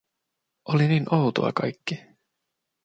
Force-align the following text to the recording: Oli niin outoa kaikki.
Oli 0.67 0.87
niin 0.87 1.13
outoa 1.15 1.51
kaikki. 1.53 1.99